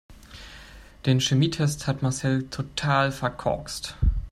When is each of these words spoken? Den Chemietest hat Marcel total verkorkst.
Den 1.05 1.19
Chemietest 1.19 1.85
hat 1.85 2.01
Marcel 2.01 2.49
total 2.49 3.11
verkorkst. 3.11 3.97